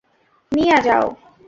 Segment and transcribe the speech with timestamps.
[0.51, 1.05] নিয়া, যাও।